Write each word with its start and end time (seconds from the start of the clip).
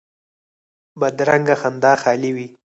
بدرنګه 0.99 1.55
خندا 1.61 1.93
خالي 2.01 2.31
وي 2.35 2.47